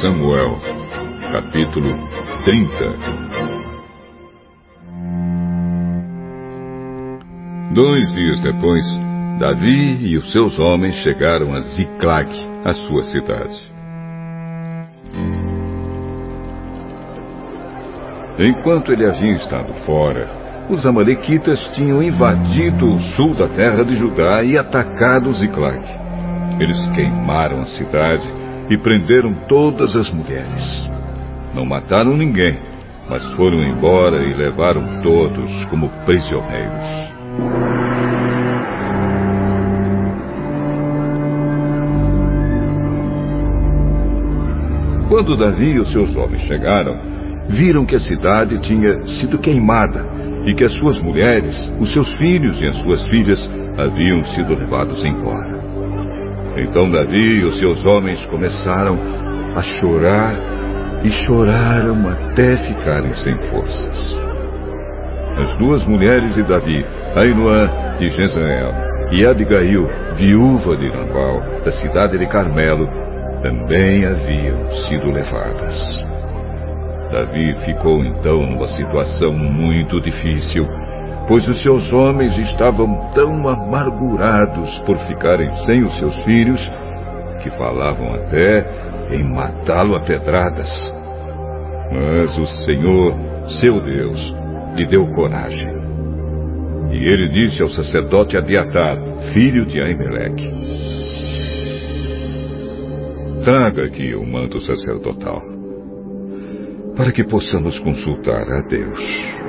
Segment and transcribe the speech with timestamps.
[0.00, 0.58] Samuel,
[1.30, 1.90] capítulo
[2.42, 2.70] 30.
[7.74, 8.82] Dois dias depois,
[9.38, 12.34] Davi e os seus homens chegaram a Ziclag,
[12.64, 13.72] a sua cidade.
[18.38, 20.26] Enquanto ele havia estado fora,
[20.70, 25.84] os Amalequitas tinham invadido o sul da terra de Judá e atacado Ziclag.
[26.58, 28.39] Eles queimaram a cidade
[28.70, 30.88] e prenderam todas as mulheres.
[31.52, 32.58] Não mataram ninguém,
[33.08, 37.10] mas foram embora e levaram todos como prisioneiros.
[45.08, 46.96] Quando Davi e os seus homens chegaram,
[47.48, 50.06] viram que a cidade tinha sido queimada
[50.46, 55.04] e que as suas mulheres, os seus filhos e as suas filhas haviam sido levados
[55.04, 55.59] embora.
[56.56, 58.98] Então Davi e os seus homens começaram
[59.56, 60.34] a chorar
[61.04, 64.20] e choraram até ficarem sem forças.
[65.38, 66.84] As duas mulheres de Davi,
[67.14, 68.74] Ainoã de Jezreel
[69.12, 72.86] e Abigail, viúva de Nabal, da cidade de Carmelo,
[73.42, 76.00] também haviam sido levadas.
[77.10, 80.64] Davi ficou então numa situação muito difícil,
[81.30, 86.60] pois os seus homens estavam tão amargurados por ficarem sem os seus filhos
[87.40, 90.68] que falavam até em matá-lo a pedradas.
[91.92, 93.14] Mas o Senhor,
[93.60, 94.34] seu Deus,
[94.74, 95.68] lhe deu coragem.
[96.90, 98.98] E ele disse ao sacerdote Abiatar,
[99.32, 100.48] filho de Aimeleque:
[103.44, 105.40] Traga aqui o manto sacerdotal,
[106.96, 109.39] para que possamos consultar a Deus.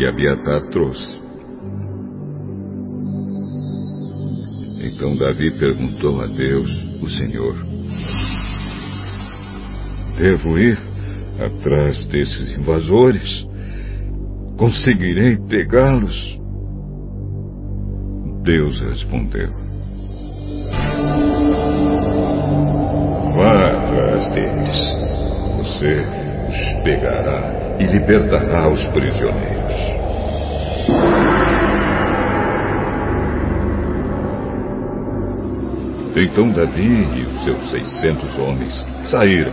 [0.00, 1.20] E Abiatar trouxe.
[4.80, 6.70] Então Davi perguntou a Deus,
[7.02, 7.54] o Senhor:
[10.16, 10.78] Devo ir
[11.38, 13.46] atrás desses invasores?
[14.56, 16.16] Conseguirei pegá-los?
[18.42, 19.52] Deus respondeu:
[23.36, 25.00] Vá atrás deles.
[25.58, 29.89] Você os pegará e libertará os prisioneiros.
[36.16, 39.52] Então Davi e os seus seiscentos homens saíram.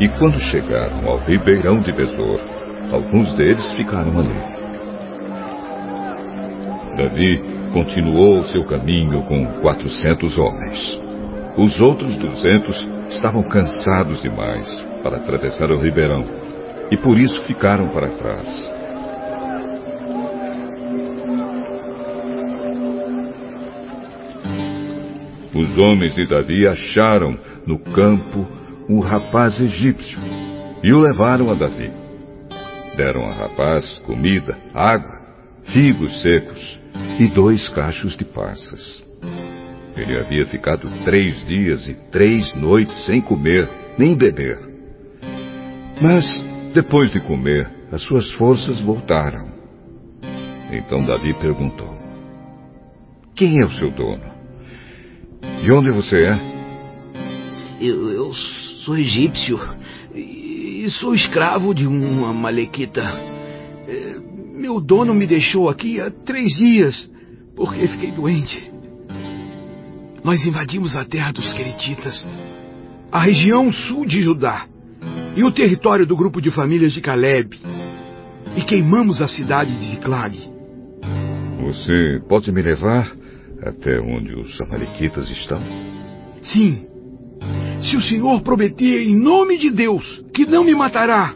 [0.00, 2.40] E quando chegaram ao ribeirão de Besor,
[2.92, 4.54] alguns deles ficaram ali.
[6.96, 7.42] Davi
[7.72, 10.98] continuou seu caminho com quatrocentos homens.
[11.56, 14.68] Os outros duzentos estavam cansados demais
[15.02, 16.24] para atravessar o ribeirão
[16.90, 18.73] e por isso ficaram para trás.
[25.64, 28.46] Os homens de Davi acharam no campo
[28.86, 30.18] um rapaz egípcio
[30.82, 31.90] e o levaram a Davi.
[32.94, 35.22] Deram ao rapaz comida, água,
[35.72, 36.78] figos secos
[37.18, 39.02] e dois cachos de passas.
[39.96, 44.58] Ele havia ficado três dias e três noites sem comer nem beber.
[46.02, 46.26] Mas,
[46.74, 49.48] depois de comer, as suas forças voltaram.
[50.70, 51.98] Então Davi perguntou:
[53.34, 54.33] Quem é o seu dono?
[55.64, 56.38] De onde você é?
[57.80, 58.34] Eu, eu
[58.84, 59.58] sou egípcio
[60.14, 63.00] e sou escravo de uma malequita.
[63.88, 64.20] É,
[64.54, 67.10] meu dono me deixou aqui há três dias
[67.56, 68.70] porque fiquei doente.
[70.22, 72.26] Nós invadimos a terra dos Queretitas,
[73.10, 74.66] a região sul de Judá
[75.34, 77.58] e o território do grupo de famílias de Caleb
[78.54, 80.38] e queimamos a cidade de Ziklag.
[81.62, 83.23] Você pode me levar
[83.62, 85.60] até onde os Amalequitas estão?
[86.42, 86.86] Sim.
[87.80, 91.34] Se o Senhor prometer em nome de Deus que não me matará,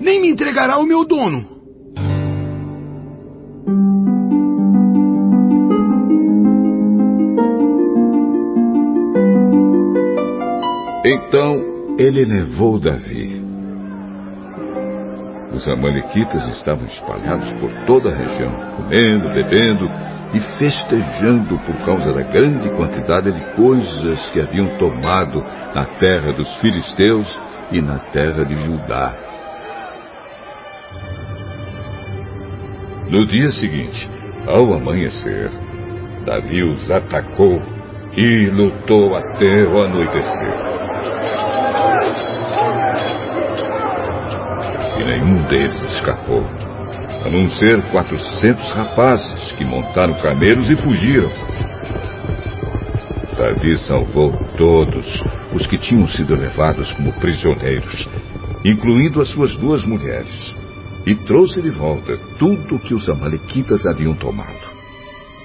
[0.00, 1.54] nem me entregará ao meu dono.
[11.04, 13.42] Então ele levou Davi.
[15.52, 19.86] Os Amalequitas estavam espalhados por toda a região, comendo, bebendo
[20.34, 26.52] e festejando por causa da grande quantidade de coisas que haviam tomado na terra dos
[26.58, 27.40] filisteus
[27.70, 29.14] e na terra de Judá.
[33.08, 34.08] No dia seguinte,
[34.48, 35.50] ao amanhecer,
[36.24, 37.62] Davi os atacou
[38.16, 40.54] e lutou até o anoitecer.
[44.98, 46.44] E nenhum deles escapou,
[47.24, 51.30] a não ser quatrocentos rapazes que montaram camelos e fugiram.
[53.36, 55.06] Davi salvou todos
[55.52, 58.08] os que tinham sido levados como prisioneiros,
[58.64, 60.52] incluindo as suas duas mulheres,
[61.06, 64.72] e trouxe de volta tudo o que os Amalequitas haviam tomado.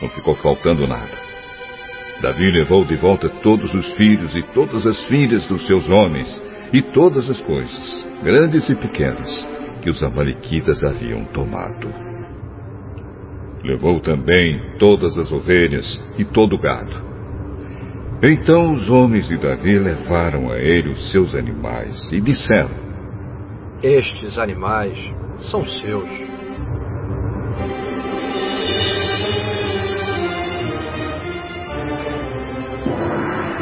[0.00, 1.24] Não ficou faltando nada.
[2.20, 6.42] Davi levou de volta todos os filhos e todas as filhas dos seus homens,
[6.72, 9.46] e todas as coisas, grandes e pequenas,
[9.82, 12.13] que os Amalequitas haviam tomado.
[13.64, 17.02] Levou também todas as ovelhas e todo o gado.
[18.22, 22.70] Então os homens de Davi levaram a ele os seus animais e disseram:
[23.82, 24.98] Estes animais
[25.50, 26.08] são seus.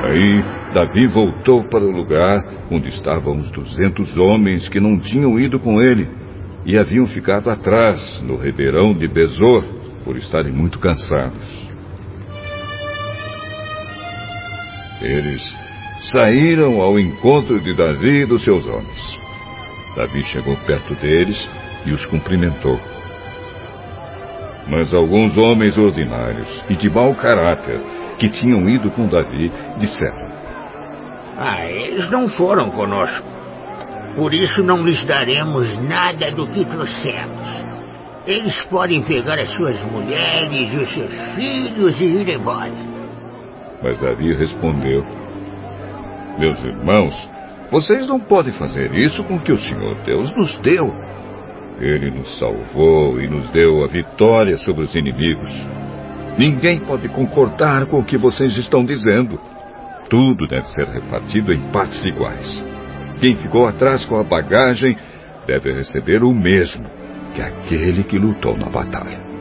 [0.05, 0.45] Aí
[0.75, 5.81] Davi voltou para o lugar onde estavam os duzentos homens que não tinham ido com
[5.81, 6.09] ele
[6.67, 11.71] e haviam ficado atrás no ribeirão de Besor por estarem muito cansados.
[15.01, 15.43] Eles
[16.13, 19.13] saíram ao encontro de Davi e dos seus homens.
[19.97, 21.49] Davi chegou perto deles
[21.85, 22.81] e os cumprimentou.
[24.69, 27.81] Mas alguns homens ordinários e de mau caráter
[28.19, 30.27] que tinham ido com Davi disseram:
[31.37, 33.27] Ah, eles não foram conosco.
[34.15, 37.72] Por isso não lhes daremos nada do que trouxemos.
[38.27, 42.73] Eles podem pegar as suas mulheres os seus filhos e ir embora.
[43.83, 45.05] Mas Davi respondeu:
[46.39, 47.15] Meus irmãos,
[47.71, 50.95] vocês não podem fazer isso com o que o Senhor Deus nos deu.
[51.81, 55.51] Ele nos salvou e nos deu a vitória sobre os inimigos.
[56.39, 59.41] Ninguém pode concordar com o que vocês estão dizendo.
[60.09, 62.65] Tudo deve ser repartido em partes iguais.
[63.21, 64.97] Quem ficou atrás com a bagagem
[65.45, 67.02] deve receber o mesmo
[67.35, 69.33] que aquele que lutou na batalha.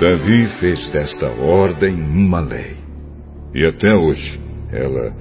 [0.00, 2.76] Davi fez desta ordem uma lei.
[3.52, 4.38] E até hoje
[4.70, 5.12] ela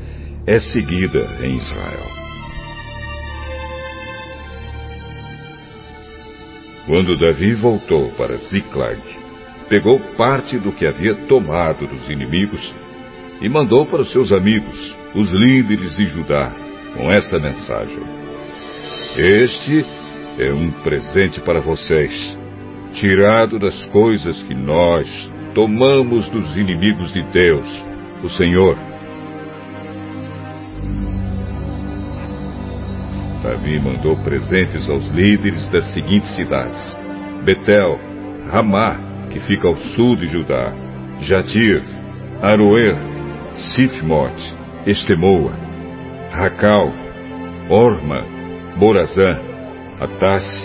[0.45, 2.17] é seguida em Israel.
[6.85, 9.01] Quando Davi voltou para Ziklag,
[9.67, 12.73] pegou parte do que havia tomado dos inimigos
[13.41, 16.53] e mandou para os seus amigos, os líderes de Judá,
[16.97, 17.99] com esta mensagem:
[19.15, 19.85] Este
[20.39, 22.37] é um presente para vocês,
[22.93, 25.07] tirado das coisas que nós
[25.53, 27.67] tomamos dos inimigos de Deus,
[28.23, 28.75] o Senhor.
[33.43, 36.97] Davi mandou presentes aos líderes das seguintes cidades:
[37.45, 37.99] Betel,
[38.51, 38.99] Ramá,
[39.31, 40.73] que fica ao sul de Judá,
[41.21, 41.81] Jatir,
[42.41, 42.95] Aroer,
[43.53, 44.55] Sifmote,
[44.85, 45.66] Estemoa,
[46.31, 46.91] Racal,
[47.69, 48.23] Orma,
[48.77, 49.39] Borazã,
[49.99, 50.63] Atasse,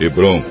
[0.00, 0.42] Hebron.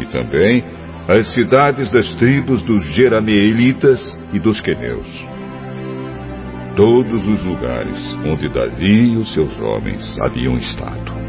[0.00, 0.64] E também
[1.08, 4.00] as cidades das tribos dos Jerameelitas
[4.32, 5.08] e dos Queneus.
[6.76, 11.19] Todos os lugares onde Davi e os seus homens haviam estado.